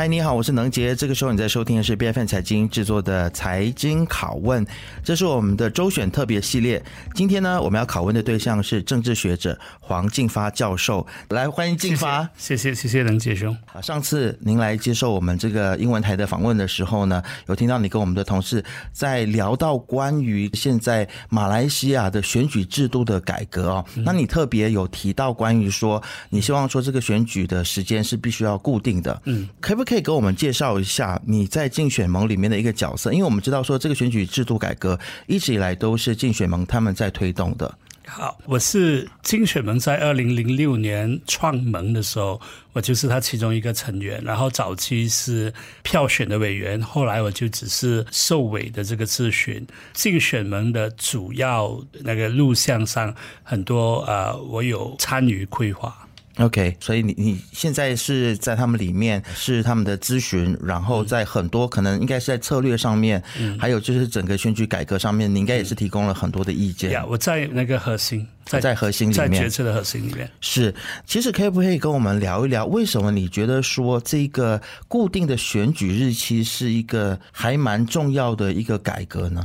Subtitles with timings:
[0.00, 0.96] 嗨，你好，我是能杰。
[0.96, 4.66] 这个时候你在收听的是 B F N 财经制作的财经拷问，
[5.04, 6.82] 这是我们的周选特别系列。
[7.14, 11.06] 今天呢，我们要拷问的对象是政治学者黄进发教授。
[11.28, 12.26] 来，欢迎进发。
[12.38, 13.54] 谢谢，谢谢能杰兄。
[13.74, 23.84] 啊，上次您来接受我们这个英文台的访问的时候呢，有听到你跟我们的同事在聊到关于现在马来西亚的选举制度的改革哦。
[23.96, 29.20] 那你特别有提到关于说，你希望说这个选举的时间是必须要固定的。
[29.26, 33.12] 嗯，可不可以给我们介绍一下你在竞选盟里面的一个角色？
[33.12, 37.76] 因为我们知道说这个选举制度改革一直以来都是竞选盟他们在推动的。
[38.06, 42.40] 好，我是竞选盟在二零零六年创盟的时候，
[42.72, 44.22] 我就是他其中一个成员。
[44.24, 49.66] 然后早期是票选的委员，后来我就只是受委的这个咨询。
[49.92, 53.12] 竞选盟的主要那个录像上
[53.42, 56.06] 很多呃，我有参与规划。
[56.40, 66.92] OK，所以你你现在是在他们里面是他们的咨询，然后在很多可能应该是在策略上面，嗯，还有就是整个选举改革上面，你应该也是提供了很多的意见。
[66.92, 70.74] 呀，我在那个核心，在在核心里面，在决策的核心里面是。
[71.04, 79.42] 其实可不可以跟我们聊一聊，为什么你觉得说这个固定的选举日期是一个还蛮重要的一个改革呢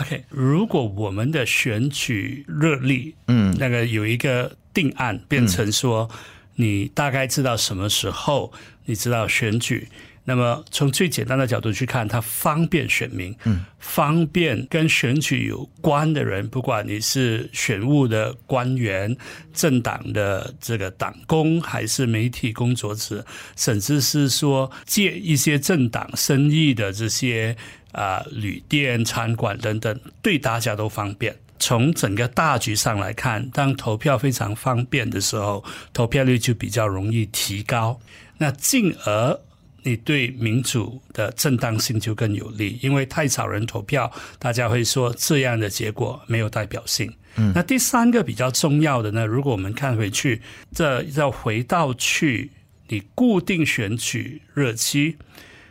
[0.00, 4.50] ？OK，如果我们的选举日历，嗯，那个有一个。
[4.74, 6.08] 定案变成说，
[6.54, 8.52] 你大概知道什么时候，
[8.84, 9.88] 你知道选举。
[10.22, 19.16] 那么从最简单的角度去看，它方便选民，嗯，方便跟选举有关的人，不管你是选务的官员、
[19.52, 23.24] 政党的这个党工，还是媒体工作者，
[23.56, 27.56] 甚至是说借一些政党生意的这些
[27.92, 31.36] 啊旅店、餐馆等等，对大家都方便。
[31.60, 37.98] 从整个大局上来看，当投票非常方便的时候，投票率就比较容易提高。
[38.36, 39.40] 那进而
[39.82, 47.12] 你对民主的正当性就更有利，因为太少人投票，大家会说这样的结果没有代表性。
[47.34, 50.40] 嗯，那第三个比较重要的呢，如果我们看回去，
[50.72, 52.50] 这要回到去
[52.86, 55.16] 你固定选举日期，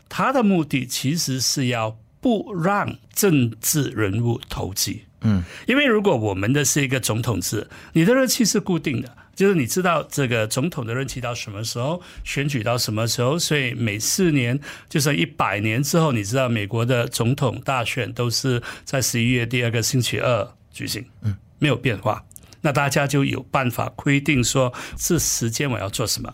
[0.09, 5.01] 它的目的其实是要不让政治人物投机。
[5.21, 22.21] 嗯，因为如果我们的是一个总统制，你的任期是固定的，就是你知道这个总统的任期到什么时候，选举到什么时候，所以每四年，就是一百年之后，你知道美国的总统大选都是在十一月第二个星期二举行，嗯，没有变化，
[22.59, 26.33] 那大家就有办法规定说，这时间我要做什么。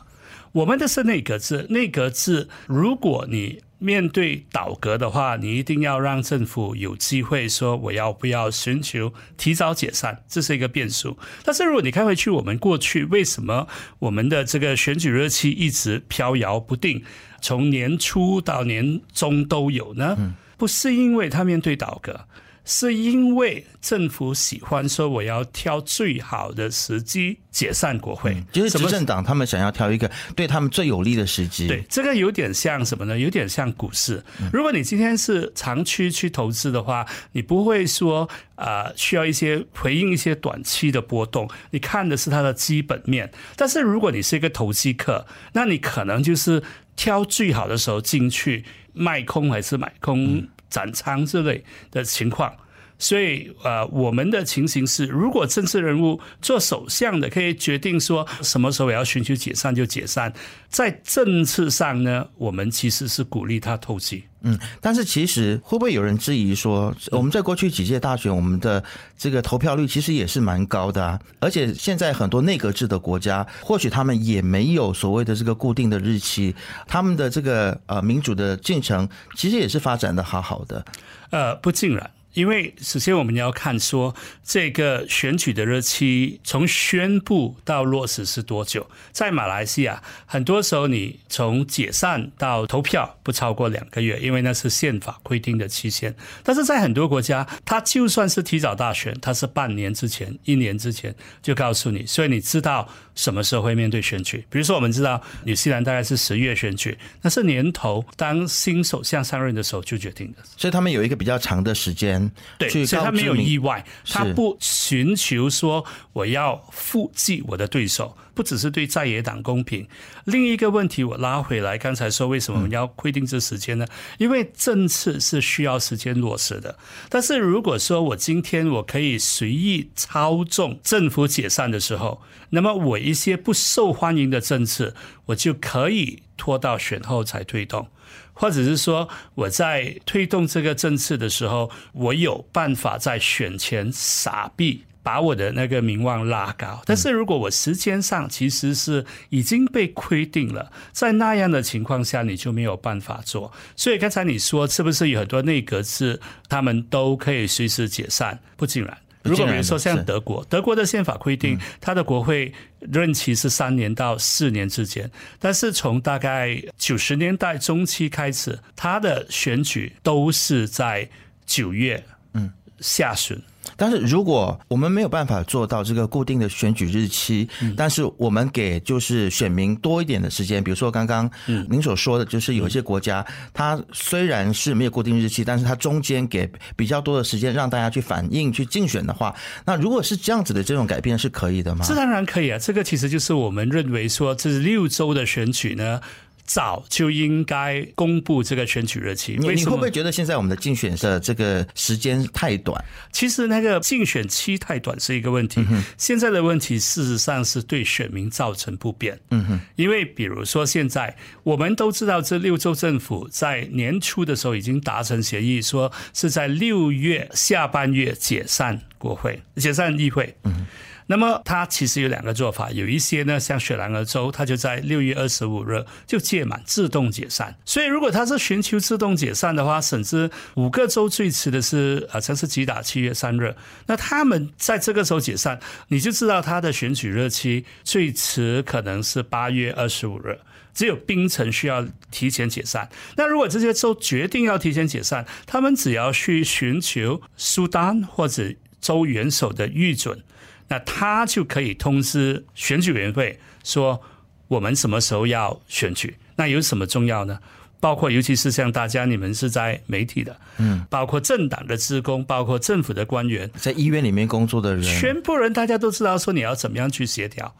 [0.53, 11.17] 我们的是内阁制，内阁制，如果你面对倒戈的话，你一定要让政府有机会说我要不要寻求提早解散，这是一个变数。
[11.43, 13.67] 但是如果你看回去，我们过去为什么
[13.99, 17.03] 我们的这个选举日期一直飘摇不定，
[17.41, 20.17] 从年初到年终都有呢？
[20.55, 22.21] 不是因为他面对倒阁。
[22.65, 31.67] 是因为政府喜欢说我要挑最好的时机解散国会，嗯、就是执政党他们想要挑一个对他们最有利的时机。
[31.67, 33.19] 对，这个有点像什么呢？
[33.19, 34.23] 有点像股市。
[34.51, 43.29] 如果你今天是长期去投资的话，你不会说啊、呃、需要一些回应一些短期的波动，你看的是它的基本面。
[43.57, 46.63] 但是如果你是一个投机客，那你可能就是
[46.95, 48.63] 挑最好的时候进去
[48.93, 50.47] 卖空还是买空。
[50.73, 52.57] 斩仓之类的情况，
[52.99, 60.33] 所以呃，我们的情形是，如果政治人物做首相的可以决定说什么时候要寻求解散就解散，
[60.69, 64.23] 在政治上呢，我们其实是鼓励他投机。
[64.45, 68.83] 嗯，但是其实会不会有人质疑说，我们在过去几届大选，我们的
[69.17, 76.53] 这个投票率其实也是蛮高的啊，而且现在很多内阁制的国家，或许他们也没有所谓的这个固定的日期，
[76.87, 80.85] 他们的这个呃民主的进程其实也是发展的好好的。
[81.29, 82.11] 呃，不尽然。
[82.33, 88.89] 因为首先我们要看说这个选举的日期从宣布到落实是多久。
[89.11, 96.15] 在马来西亚，很多时候你从解散到投票不超过两个月，因为那是宪法规定的期限。
[96.43, 104.45] 但是在很多国家，它就算是提早大选，它是半年之前、一年之前就告诉你，所以你知道什么时候会面对选举。
[104.49, 112.29] 比如说，我们知道纽西兰大概是十月选举，那是年头当新首相上任的时候就决定的，所以他们有一个比较长的时间。
[112.57, 119.87] 对，所以他没有意外，他不寻求说我要复制我的对手，不只是对在野党公平。
[120.25, 123.85] 另一个问题，我拉回来，刚才说为什么我们要规定这时间呢？
[124.17, 126.77] 因为政策是需要时间落实的。
[127.09, 134.93] 但是如果说我今天我可以随意操纵政府解散的时候，那么我一些不受欢迎的政策，
[135.27, 137.87] 我就可以拖到选后才推动。
[138.35, 146.81] 或者是说，我在推动这个政策的时候，我有办法在选前撒币，把我的那个名望拉高。
[146.85, 153.51] 但是如果我时间上其实是已经被规定了，在那样的情况下，你就没有办法做。
[153.75, 158.39] 所以刚才你说，是不是有很多内阁制，他们都可以随时解散？
[158.55, 158.97] 不尽然。
[159.23, 165.09] 如果比如说像德国，德国的宪法规定，它的国会任期是三年到四年之间，
[165.39, 171.09] 但是从大概九十年代中期开始，它的选举都是在
[171.45, 172.03] 九月
[172.33, 172.51] 嗯
[172.81, 173.41] 下旬。
[173.75, 181.29] 但是如果我们没有办法做到这个固定的选举日期，但是我们给就是选民多一点的时间，比如说刚刚
[181.69, 189.33] 您所说的，就是有一些国家，它虽然是没有固定日期，但是它中间给比较多的时间让大家去反映、去竞选的话，
[189.65, 191.85] 那如果是这样子的这种改变是可以的吗？
[191.87, 196.01] 这当然可以啊，这个其实就是我们认为说这六周的选举呢。
[196.45, 199.37] 早就应该公布这个选举日期。
[199.39, 202.83] 你你会不会觉得现在我们的竞选的这个时间太短？
[203.11, 205.65] 其实那个竞选期太短是一个问题。
[205.97, 209.19] 现在的问题事实上是对选民造成不便。
[209.31, 220.35] 嗯哼，因为比如说现在我们都知道，这六州政府在年初的时候已经达成协议，说是在六月下半月解散国会、解散议会。
[220.43, 220.65] 嗯。
[221.07, 227.55] 那么它其实有两个做法，有一些呢，像雪兰莪州，它就在六月二十五日就届满，自动解散。
[227.65, 233.55] 所以如果它是寻求自动解散的话，甚至五个州最迟的是好像是吉打七月三日，
[233.87, 235.59] 那他们在这个时候解散，
[235.89, 240.39] 你就知道它的选举日期最迟可能是八月二十五日。
[240.73, 242.89] 只有槟城需要提前解散。
[243.15, 248.51] 那如果这些州决定要提前解散，他们只要去寻求苏丹或者
[248.81, 250.23] 州元首的预准。
[250.67, 254.01] 那他就可以通知选举委员会说，
[254.47, 256.15] 我们什么时候要选举？
[256.35, 257.39] 那有什么重要呢？
[257.79, 267.53] 包括尤其是像大家你们是在媒体的，嗯，包括政党的职工，包括政府的官员，在医院里面工作的人，全部人大家都知道说你要怎么样去协调，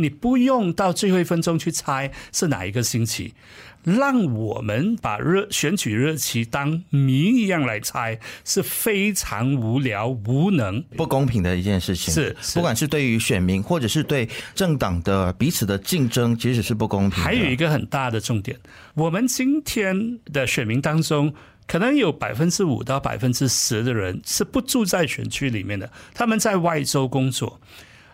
[0.00, 3.34] 你不用到最后一分钟去猜是哪一个星期。
[3.82, 12.12] 让我们把热选举日期当谜一样来猜，是非常无聊、无能、不公平的一件事情。
[12.12, 17.24] 是，不管是对于选民，或者是对政党的彼此的竞争，其实是不公平。
[17.24, 18.58] 还有一个很大的重点，
[18.92, 21.32] 我们今天的选民当中，
[21.66, 27.58] 可能有百分之五到百分之十的人是不住在选区里面的，他们在外州工作。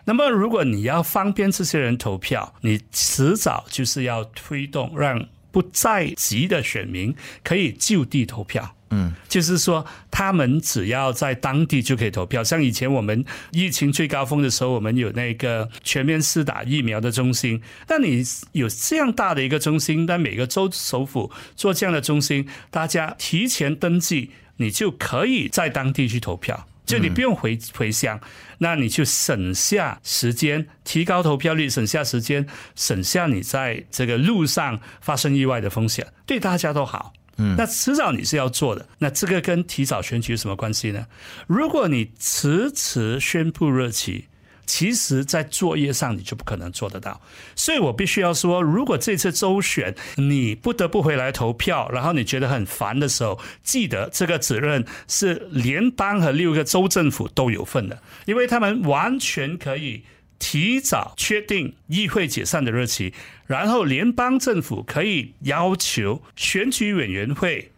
[0.07, 5.27] 那么，如果你要方便这些人投票，你迟早就是要推动让。
[5.49, 12.43] 不在籍的选民可以就地投票，嗯，就是说他们只要在当地就可以投票。
[12.43, 17.59] 像以前我们疫情最高峰的时候，我们有那个全面施打疫苗的中心。
[17.87, 26.67] 那你有这样大的一个中心，在每个州首府做这样的中心，大家提前登记，你就可以在当地去投票。
[26.87, 28.19] 就你不用回回乡，
[28.57, 37.13] 那你就省下时间，提高投票率，省下时间，省下你在这个路上发生意外的风险，对大家都好。
[37.37, 41.05] 嗯，那迟早你是要做的，那这个跟提早选举有什么关系呢？
[41.45, 44.25] 如果你迟迟宣布日期。
[44.67, 47.19] 其实，在作业上你就不可能做得到，
[47.55, 60.03] 所以我必须要说，如果这次州选你不得不回来投票，然后你觉得很烦的时候，记得这个责任是联邦和六个州政府都有份的，因为他们完全可以
[60.37, 63.13] 提早确定议会解散的日期，
[63.45, 67.71] 然后联邦政府可以要求选举委员会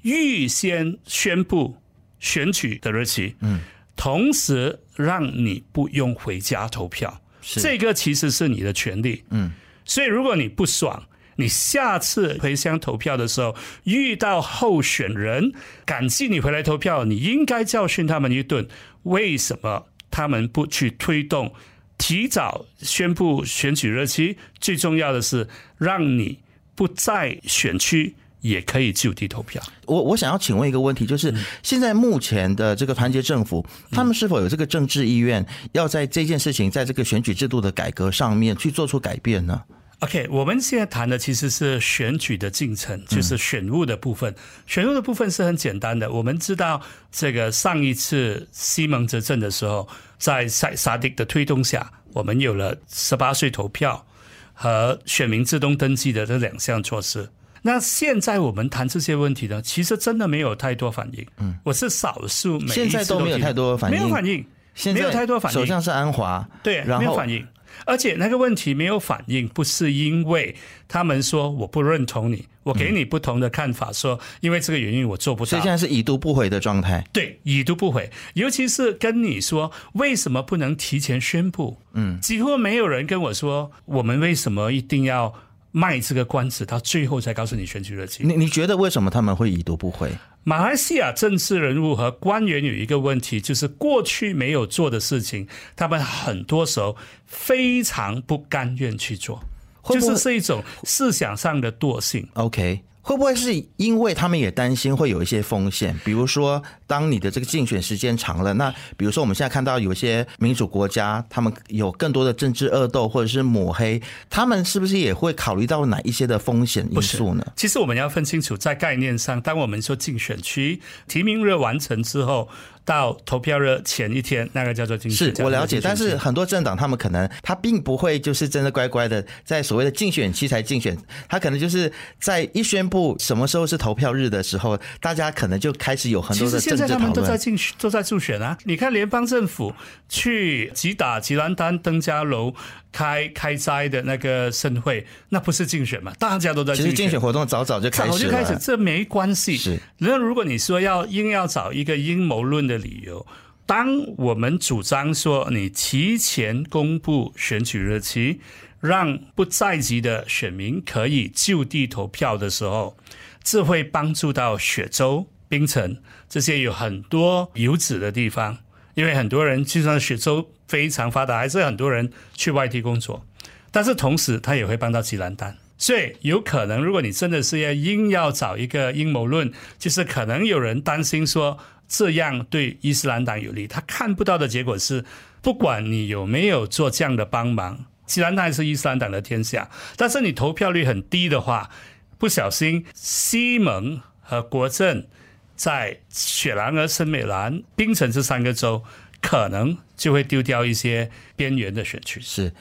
[0.00, 1.76] 预先宣布
[2.18, 3.36] 选举的日期。
[3.40, 3.60] 嗯。
[3.96, 9.24] 同时让你不用回家投票，这个其实是你的权利。
[9.30, 9.50] 嗯，
[9.84, 11.04] 所以如果你不爽，
[11.36, 15.52] 你下次回乡投票的时候遇到候选人
[15.84, 18.68] 感激你回来投票，你应该教训他们一顿。
[19.02, 21.52] 为什么他们不去推动
[21.98, 24.36] 提早宣布选举日期？
[24.60, 26.38] 最重要的是让你
[26.74, 28.14] 不在选区。
[28.44, 29.62] 也可以就地投票。
[29.86, 39.62] 我我想要请问一个问题，就是现在目前的这个团结政府，他们是否有这个政治意愿，要在这件事情，在这个选举制度的改革上面去做出改变呢
[40.00, 44.34] ？OK，我们现在谈的其实是选举的进程，就是选务的部分。
[44.66, 46.12] 选务的部分是很简单的。
[46.12, 51.90] 我们知道，这个上一次西蒙执政的时候，在萨萨迪的推动下。
[52.12, 54.06] 我们有了十八岁投票
[54.52, 57.28] 和选民自动登记的这两项措施。
[57.66, 61.26] 那现在我们谈这些问题呢，其实真的没有太多反应。
[61.38, 64.44] 嗯，我是少数，每现在都没有太多反应，没有反应，
[64.92, 65.58] 没有太多反应。
[65.58, 67.46] 首相是安华，对，然后没有反应。
[67.86, 70.54] 而且那个问题没有反应，不是因为
[70.86, 75.48] 他们说我不认同你，我给你不同的看法，说因为这个原因我做不到。
[75.48, 77.02] 所以现在是已读不回的状态。
[77.14, 81.78] 对，已读不回，尤其是跟你说为什么不能提前宣布？
[81.94, 85.34] 嗯，几乎没有人跟我说我们为什么一定要
[85.76, 88.28] 卖这个关子，到最后才告诉你选举热情。
[88.28, 90.08] 你你觉得为什么他们会已读不回？
[90.44, 99.42] 马来西亚政治人物和官员有一个问题，就是过去没有做的事情，他们很多时候非常不甘愿去做，
[99.88, 102.28] 就是是一种思想上的惰性。
[102.34, 102.82] OK。
[103.04, 105.94] 会不会是因为他们也担心会有一些风险？
[106.02, 117.44] 比如说，当你的这个竞选时间长了，那比如说我们现在看到有些民主国家，他们有更多的政治恶斗或者是抹黑，他们是不是也会考虑到哪一些的风险因素呢？
[117.54, 122.48] 其实我们要分清楚，在概念上，当我们说竞选区提名日完成之后。
[122.84, 125.34] 到投票日前一天，那个叫做竞选。
[125.34, 130.96] 是我了解，但是很多政党他们可能他并不会就是真的乖乖的在所谓的竞选期才竞选，
[131.28, 136.88] 他可能就是在一宣布什么时候是投票日的时候，大家可能就开始有很多的政治讨论。
[136.88, 138.56] 现在他们都在竞选，都在助选啊！
[138.64, 139.72] 你看联邦政府
[140.08, 142.52] 去吉打吉兰丹登嘉楼
[142.92, 146.12] 开开斋的那个盛会，那不是竞选嘛？
[146.18, 146.84] 大家都在竞选。
[146.84, 149.56] 其实竞选活动早早就开始了，早就开始，这没关系。
[149.56, 152.73] 是，那如果你说要硬要找一个阴谋论的。
[152.74, 153.24] 的理由，
[153.66, 158.40] 当我们主张说你提前公布选举日期，
[158.80, 162.96] 让不在籍的选民可以就地投票的时候，
[163.42, 165.96] 这会帮助到雪州、槟城
[166.28, 168.58] 这些有很多游子的地方，
[168.94, 173.24] 因为很多人就算雪州非常发达，还是很多人去外地工作，
[173.70, 181.58] 但是同时他也会帮到吉兰丹，所以有可能，如果你真的是要硬要找一个阴谋论，就是可能有人担心说。
[181.88, 185.04] 这样对伊斯兰党有利，他看不到的结果是，
[185.42, 189.70] 不管你有没有做这样的帮忙，吉兰丹是伊斯兰党的天下。
[189.96, 191.70] 但是你投票率很低的话，
[192.18, 195.08] 不小心西蒙和国阵
[195.54, 198.82] 在雪兰莪、森美兰、槟城这三个州，
[199.20, 202.20] 可能就会丢掉一些边缘的选区。
[202.20, 202.52] 是。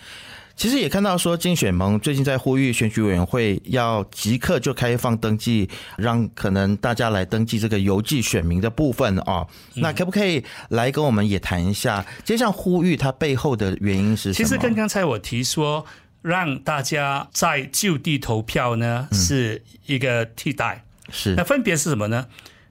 [0.55, 5.67] 其实也看到说，竞选盟最近在呼吁选举委员会要即刻就开放登记，
[5.97, 9.45] 让可能大家来登记这个邮寄选民的部分哦。
[9.73, 14.47] 那可不可以来跟我们也谈一下，这项呼吁它背后的原因是什么？
[14.47, 15.83] 其实跟刚才我提说，
[16.21, 20.85] 让大家在就地投票呢，是一个替代。
[21.11, 21.33] 是。
[21.35, 22.27] 那分别是什么呢？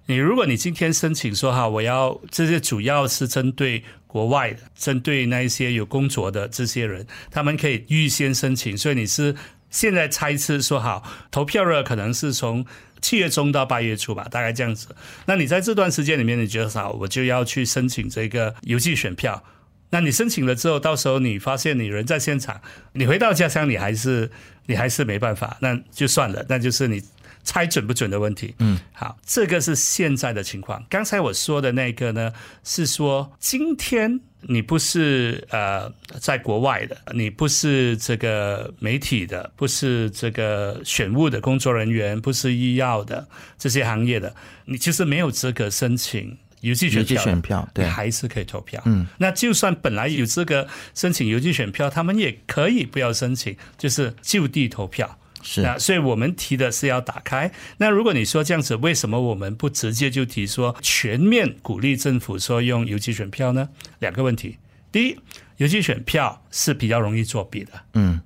[0.07, 3.83] 你如果你今天申请说哈，我要这些主要是针对。
[4.12, 8.76] 国外的针对那一些有工作的这些人，他们可以预先申请。
[8.76, 9.35] 所以你是
[9.71, 12.66] 现在猜测说好，投票日可能是从
[13.00, 14.95] 七月中到八月初吧，大概这样子。
[15.25, 19.42] 那你在这段时间里面，你觉得好，我就要去申请这个邮寄选票。
[19.88, 22.61] 那你申请了之后，到时候你发现你人在现场，
[22.92, 24.31] 你回到家乡，你还是
[24.66, 27.02] 你还是没办法，那就算了，那就是你。
[27.45, 28.55] 猜准不准的问题。
[28.59, 30.85] 嗯，好，这个是现在的情况。
[30.89, 32.33] 刚才我说的那个呢，
[32.65, 43.27] 是说今天你不是呃在国外的，你不是这个媒体的，不是这个选务的工作人员，不是医药的
[43.59, 44.35] 这些行业的，
[44.65, 47.23] 你其实没有资格申请邮寄选票。
[47.23, 48.81] 选票，对，还是可以投票。
[48.85, 55.19] 嗯，那就算本来有资格申请邮寄选票，他们也可以不要申请，就是就地投票。
[55.43, 57.51] 是啊，所以我们提的是要打开。
[57.79, 63.69] 那如果你说这样子，为什么我们不直接就提说全面鼓励政府说用邮寄选票呢？
[63.99, 64.59] 两个问题。
[64.93, 65.19] 第一，
[65.57, 67.73] 邮寄选票是比较容易作弊的。
[67.95, 68.21] 嗯，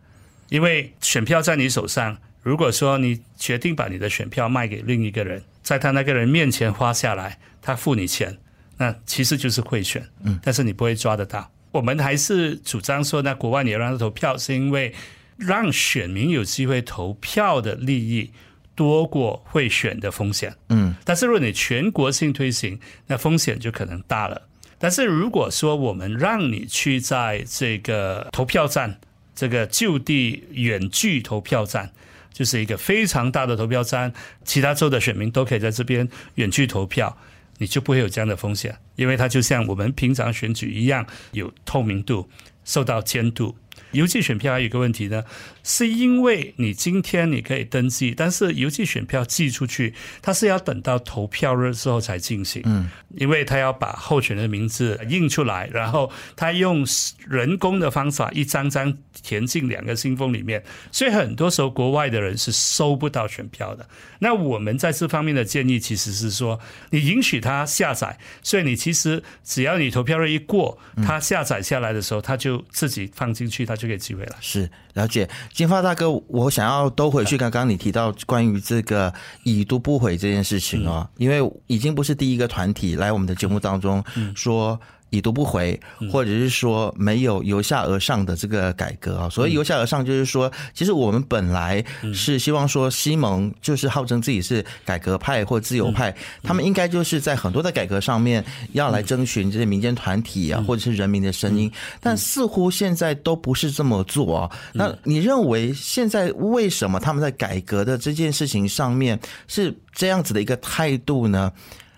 [0.50, 8.37] 因为选票在你手上，如果说你决定把你的选票卖给另一个人，在他那个人面前花下来，他付你钱，
[8.76, 10.06] 那其实就是贿选。
[10.23, 11.50] 嗯，但是你不会抓得到。
[11.73, 14.94] 我们还是主张说，那国外你要让他投票，是因为。
[15.36, 18.30] 让选民有机会投票的利益
[18.74, 20.54] 多过贿选的风险。
[20.68, 24.42] 嗯，但是如果你全国性推行，那风险就可能大了。
[24.78, 29.00] 但是如果说我们让你去在这个投票站，
[29.34, 31.90] 这个就地远距投票站，
[32.32, 34.12] 就是一个非常大的投票站，
[34.44, 37.16] 其他州的选民都可以在这边远距投票，
[37.56, 38.76] 你就不会有这样的风险。
[38.96, 42.28] 因为它就像我们平常选举一样，有透明度，
[42.64, 43.56] 受到监督。
[43.92, 45.25] 邮寄选票还有一个问题呢，
[45.62, 52.62] 是因为你今天你可以登记，但是邮寄选票寄出去，它是要等到投票日之后才进行。
[52.64, 56.87] 嗯，因为他要把候选人的名字印出来，然后他用
[57.28, 63.88] 人工的方法一张张填进两个信封里面，所以很多时候国外的人是收不到选票的。
[64.21, 66.59] 那我们在这方面的建议其实是说，
[66.90, 73.87] 你允许他下载，所以你其实只要你投票日一过，他下载下来的时候，他就自己放进去，他就。
[73.87, 77.38] 这个机会了，是了解金发大哥，我想要兜回去。
[77.38, 84.02] 刚刚你提到关于这个已读不回这件事情哦，因为已经不是第一个团体来我们的节目当中
[84.35, 84.76] 说。
[85.10, 85.78] 已读不回，
[86.10, 89.28] 或者是说没有由下而上的这个改革啊。
[89.28, 101.70] 所以由下而上就是说，其实我们本来是希望说，西蒙就是号称自己是改革派或自由派，他们应该就是在很多的改革上面要来征询这些民间团体啊，或者是人民的声音。
[102.00, 104.50] 但似乎现在都不是这么做啊。
[104.72, 111.52] 那你认为现在为什么他们在改革的这件事情上面是这样子的一个态度呢？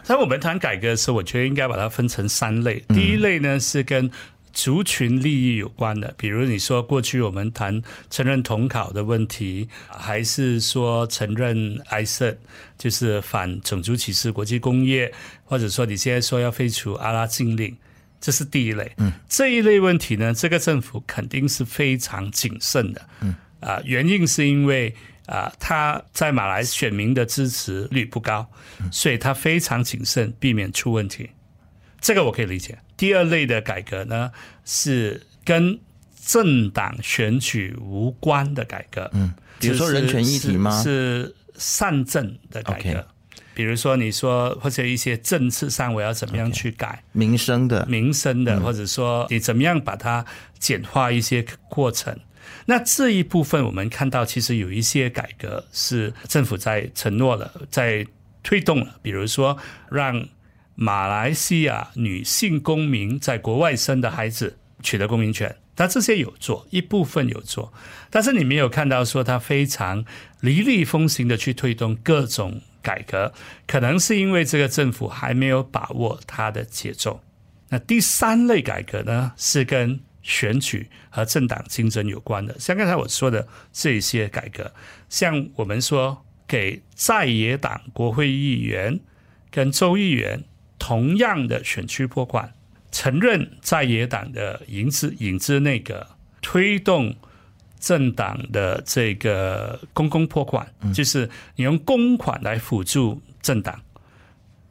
[0.08, 2.82] 在我们谈改革的时候，我觉得应该把它分成三类。
[2.88, 4.10] 第一类呢是跟
[4.54, 12.36] 族群利益有关的，比如你说过去我们谈承认统考的问题，还是说承认 ISET
[12.78, 15.12] 就是反种族歧视国际公约，
[15.44, 17.76] 或者说你现在说要废除阿拉禁令，
[18.18, 18.90] 这是第一类。
[18.96, 23.06] 嗯，这一类问题呢，这个政府肯定是非常谨慎的。
[23.20, 24.94] 嗯，啊，原因是因为。
[25.28, 28.46] 啊，他在马来选民的支持率不高，
[28.90, 31.28] 所以他非常谨慎，避免出问题。
[32.00, 32.78] 这个我可以理解。
[32.96, 34.32] 第二类的改革呢，
[34.64, 35.78] 是跟
[36.24, 39.10] 政党选举无关的改革。
[39.12, 40.82] 嗯，比如说人权议题吗？
[40.82, 42.90] 是，是善政的改革。
[42.90, 43.04] Okay.
[43.54, 47.18] 比如说你说或者一些政策上我要怎么样去改 Okay.
[47.18, 50.24] 民生的、民生的，或者说你怎么样把它
[50.58, 52.16] 简化一些过程。
[52.66, 58.06] 那这一部分，我们看到其实有一些改革是政府在承诺了，在
[58.42, 58.98] 推动了。
[59.02, 59.56] 比如说，
[59.90, 60.28] 让
[60.74, 67.72] 马来西亚女性公民在国外生的孩子取得公民权，他这些有做，一部分有做，
[68.10, 70.04] 但是你没有看到说他非常
[70.40, 73.32] 雷厉风行的去推动各种改革，
[73.66, 77.22] 可能是因为这个政府还没有把握他的节奏。
[77.70, 84.70] 那第三类改革呢，是跟选举和政党竞争有关的，像刚才我说的这些改革，
[85.08, 89.00] 像我们说给在野党国会议员
[89.50, 90.44] 跟州议员
[90.78, 92.52] 同样的选区拨款，
[92.92, 96.06] 承认在野党的影子影子内阁，
[96.42, 97.16] 推动
[97.80, 103.80] 政党的这个公共拨款，就是你用公款来辅助政党，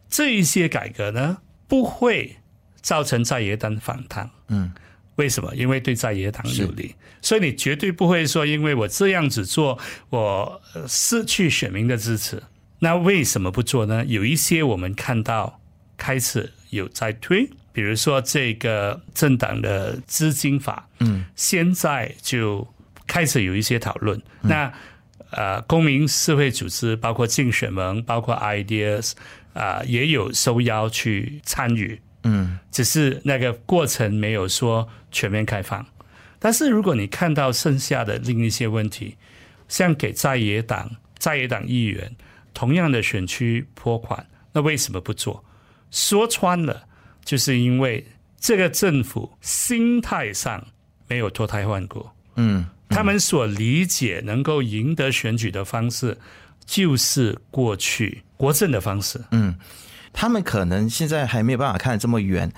[0.08, 2.38] 这一些改革呢，不会
[2.80, 4.30] 造成在野党反弹。
[4.50, 4.72] 嗯。
[5.18, 5.54] 为什么？
[5.56, 9.78] 因为对在野党有利，所以你绝对不会说，因为我这样子做，
[10.10, 12.42] 我失去选民的支持。
[12.80, 14.06] 那为什么不做呢？
[14.06, 15.60] 有一些我们看到
[15.98, 22.68] 开始有在推，比如说这个政党的资金法，嗯，现在就
[23.08, 24.22] 开始有一些讨论。
[24.42, 24.72] 那
[25.32, 29.12] 呃，公民社会组织，包括竞选盟，包括 Ideas
[29.54, 32.00] 啊，也有受邀去参与。
[32.28, 35.86] 嗯，只是那个过程没有说全面开放，
[36.40, 39.16] 但是如果你看到剩下的另一些问题，
[39.70, 42.14] 像给在野党、在野党议员
[42.54, 45.42] 同样的选区拨款，那为什么不做？
[45.90, 46.84] 说穿了，
[47.24, 48.06] 就是因为
[48.40, 50.68] 这个政府心态上
[51.08, 52.06] 没有脱胎换骨。
[52.36, 56.18] 嗯，他们所理解能够赢得选举的方式，
[56.66, 59.22] 就是过去国政的方式。
[59.32, 59.56] 嗯。
[60.20, 62.52] 他们可能现在还没有办法看这么远，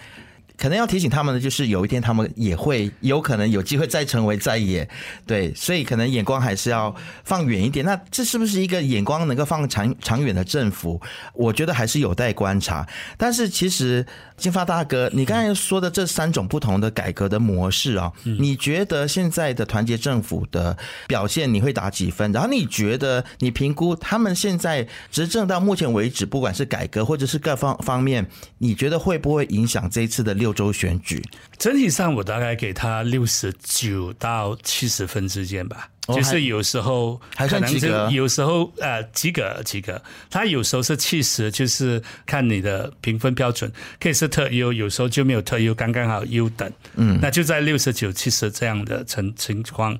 [0.59, 4.87] 可能要提醒他们的就是，有一天他们也会有可能有机会再成为在野，
[5.25, 6.93] 对，所以可能眼光还是要
[7.23, 7.85] 放远一点。
[7.85, 11.01] 那这是不是一个眼光能够放长长远的政府？
[11.33, 12.85] 我觉得还是有待观察。
[13.17, 14.05] 但是其实。
[14.39, 20.77] 金发大哥，你刚才说的这三种不同的改革的模式啊，你觉得现在的团结政府的
[21.09, 22.31] 表现你会打几分？
[22.31, 28.25] 然后你觉得你评估他们现在执政到目前为止，不管是改革或者是各方方面，
[28.59, 31.21] 你觉得会不会影响这一次的六州选举？
[31.57, 35.89] 整体上，我大概给他六十九到七十分之间吧。
[36.07, 49.95] 就是有时候可能是有时候呃及格及格，他有时候是七十，就是看你的评分标准，可以是特优，有时候就没有特优，刚刚好优等，嗯，那就在六十九七十这样的情情况。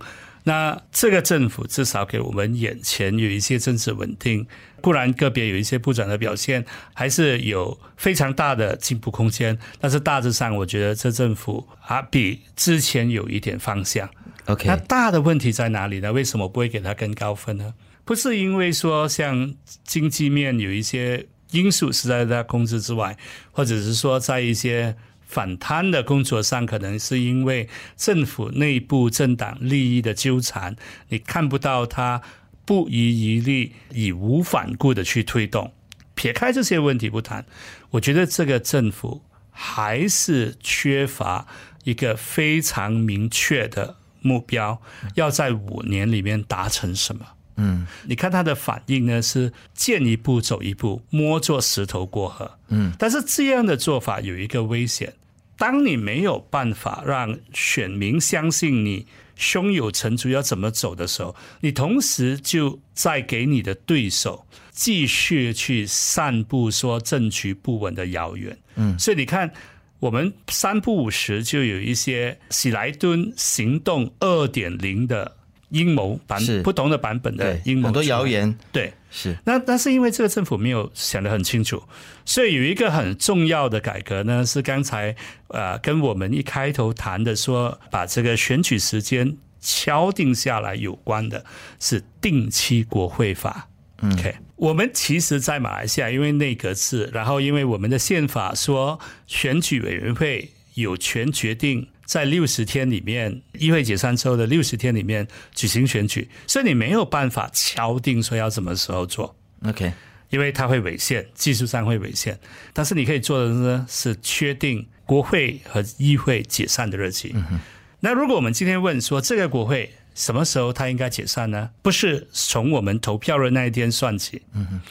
[0.49, 4.47] 那这个政府至少给我们眼前有一些政治稳定，
[4.81, 14.09] 固然个别有一些部长的表现还是有非常大的进步空间，但是大致上我觉得这政府啊比之前有一点方向。
[14.45, 16.11] OK，那大的问题在哪里呢？
[16.11, 17.75] 为什么不会给他更高分呢？
[18.03, 23.15] 不是因为说像经济面有一些因素是在他控制之外，
[23.51, 24.95] 或者是说在一些。
[25.29, 30.75] 反贪的工作上，可能是因为政府内部政党利益的纠缠，
[31.09, 32.19] 你看不到他
[32.65, 35.71] 不遗余力、义无反顾的去推动。
[36.15, 37.45] 撇开这些问题不谈，
[37.91, 41.45] 我觉得这个政府还是缺乏
[41.83, 44.81] 一个非常明确的目标，
[45.13, 47.25] 要在五年里面达成什么。
[47.61, 52.57] 嗯，你看他的反应呢，是见一步走一步，摸着石头过河。
[52.69, 55.13] 嗯，但是这样的做法有一个危险，
[55.59, 68.57] 当你没有办法让选民相信你胸有成竹要怎么走的时候，你同时就在给你的对手继续去散布说政局不稳的谣言。
[68.75, 69.51] 嗯，所以你看，
[69.99, 75.35] 我们三不五时就有一些喜来登行动二点零的。
[75.69, 78.57] 阴谋版不同的版本的阴谋，很多谣言。
[78.71, 79.35] 对，是。
[79.45, 81.83] 那但是因为这个政府没有想得很清楚，
[82.25, 85.15] 所以有一个很重要的改革呢，是刚才
[85.49, 91.45] 呃跟我们一开头谈的说，把这个选举时间敲定下来有关的，
[91.79, 93.67] 是定期国会法。
[94.01, 101.87] OK，我们其实，在马来西亚因为内阁制，然后因为我们的宪法说选举委员会有权决定。
[102.09, 109.93] 在六十天里面，议会解散之后的六十天里面举行选举，所以你没有办法敲定说要什么时候做，OK？
[110.31, 112.35] 因为它会违宪，技术上会违宪。
[112.73, 117.31] 但是你可以做的呢，是确定国会和议会解散的日期。
[117.35, 117.59] 嗯。
[117.99, 121.69] 那如果我们今天问说这个国会什么时候它应该解散呢？
[121.83, 124.81] 不是从我们投票的那一天算起，嗯，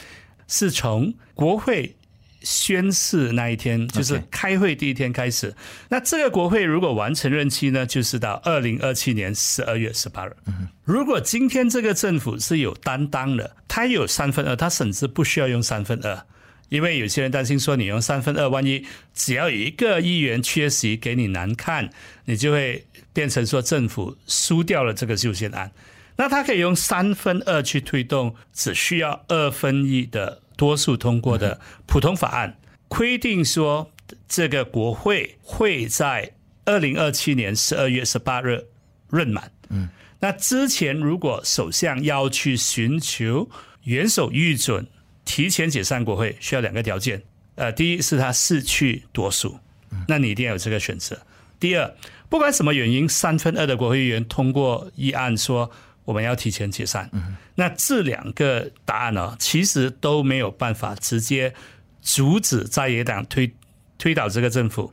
[0.46, 1.96] 是从国会。
[2.42, 5.54] 宣誓那一天就是开会第一天开始。
[5.88, 10.36] 那这个国会如果完成任期呢，就是到二零二七年十二月十八日。
[10.84, 16.24] 如果今天这个政府是有担当的，他有三分二，他甚至不需要用三分二，
[16.68, 21.90] 因为有些人担心说，你用三分二，万一只要有一个议员缺席，给你难看，
[22.24, 25.70] 你就会变成说政府输掉了这个修宪案。
[26.16, 30.42] 那他可以用三分二去推动，只需要二分一的。
[30.58, 33.92] 多数通过的普通法案规定说，
[34.28, 36.32] 这个国会会在
[36.64, 38.66] 二零二七年十二月十八日
[39.08, 39.52] 任满。
[39.70, 43.48] 嗯，那之前如果首相要去寻求
[43.84, 44.84] 元首预准
[45.24, 47.22] 提前解散国会，需要两个条件。
[47.54, 49.58] 呃，第一是他失去多数，
[50.08, 51.16] 那你一定要有这个选择。
[51.60, 51.94] 第二，
[52.28, 55.70] 不管什么原因，三分二的国会议员通过议案说。
[56.08, 57.10] 我们要提前解散，
[57.54, 61.52] 那这两个答案呢，其实都没有办法直接
[62.00, 63.54] 阻止在野党推
[63.98, 64.90] 推倒这个政府。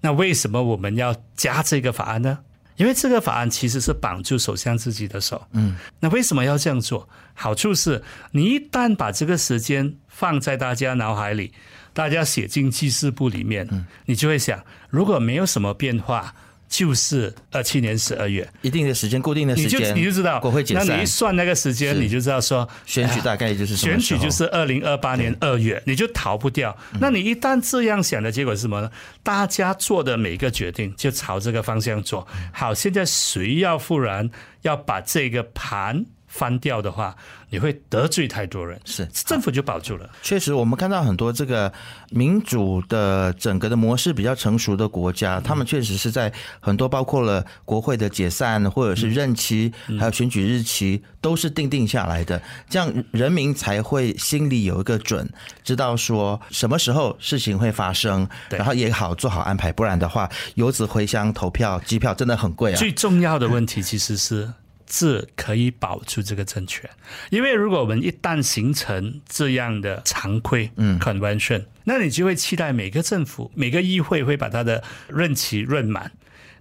[0.00, 2.40] 那为什么我们要加这个法案呢？
[2.74, 5.46] 因为这个法案其实是绑住首相自己的手。
[5.52, 7.08] 嗯，那为什么要这样做？
[7.34, 8.02] 好处是
[8.32, 11.52] 你一旦把这个时间放在大家脑海里，
[11.92, 16.34] 大家写进记事簿里面，你就会想，如果没有什么变化。
[16.68, 20.86] 就是二七年十二月，一定的时间，固定的时间，你就你就知道国会解散。
[20.86, 26.76] 那你一算那个时间，你就知道说选举大概就是选举就是二零二八年二月，你就逃不掉。
[27.00, 28.90] 那你一旦这样想的结果是什么呢？
[29.22, 32.26] 大家做的每一个决定就朝这个方向做。
[32.52, 34.28] 好，现在谁要复燃
[34.62, 36.04] 要把这个盘
[36.36, 37.16] 翻掉的话，
[37.48, 40.10] 你会得罪太多人，是政府就保住了。
[40.22, 41.72] 确实，我们看到很多这个
[42.10, 55.26] 民主的整个的模式比较成熟的国家，他们确实是在很多包括了国会的解散或者是任期，还有选举日期都是定定下来的，这样人民才会心里有一个准，
[55.64, 62.76] 知道说什么时候事情会发生，然后也好做好安排，不然的话游子回乡投票机票真的很贵啊。
[62.76, 64.52] 最重要的问题其实是。
[64.86, 66.88] 这可以保住这个政权，
[67.30, 76.12] 因为如果我们一旦形成这样的常规，嗯，convention，那你就会期待每个政府、每个议会会把它的任期任满。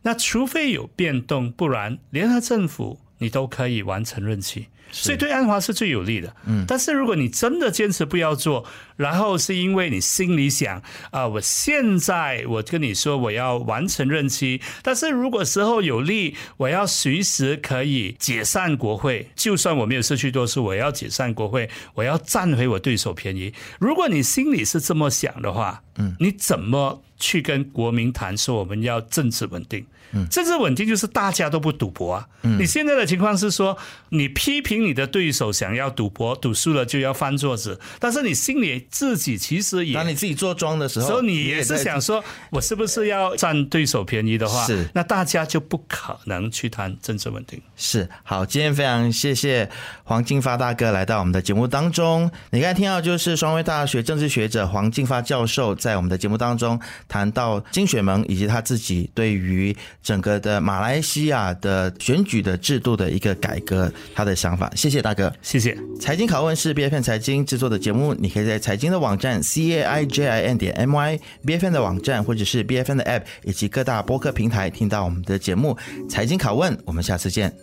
[0.02, 4.68] 那除非有变动，不然联合政府你都可以完成任期。
[4.92, 6.34] 所以对安华是最有利的。
[6.46, 23.54] 嗯，但是如果你真的坚持不要做，然后是因为你心里想啊，我现在我跟你说我要完成任期，但是如果时候有利，我要随时可以解散国会，就算我没有失去多数，我要解散国会，我要占回我对手便宜。
[23.80, 29.86] 如果你心里是这么想的话，嗯，你怎么去跟国民谈说我们要政治稳定？
[30.14, 32.28] 嗯政治稳定就是大家都不赌博啊！
[32.44, 33.78] 嗯你现在的情况是说，
[34.10, 47.62] 你批评你的对手想要赌博，赌输了就要翻桌子，但是你心里自己其实也，当你自己做庄的时候，所以你也是想说，我是不是要占对手便宜的话，是那大家就不可能去谈政治稳定。
[47.76, 49.70] 是好，今天非常谢谢
[50.04, 52.30] 黄金发大哥来到我们的节目当中。
[52.52, 59.76] 你刚才听到就是双威大学政治学者黄金发教授在我们的节目当中谈到金雪盟以及他自己对于。
[60.02, 64.65] 整个的马来西亚的选举的制度的一个改革，他的想法。
[64.76, 65.78] 谢谢大哥，谢谢。
[66.00, 71.74] 财经拷问是 B F N 财经制作的节目，你可以在财经的网站 c a i j i n 点 m y、B F N
[71.74, 75.78] 的网站或者是 B F N 的 App 以及各大播客平台听到我们的节目
[76.10, 76.74] 《财经拷问》。
[76.86, 77.54] 我们下次见。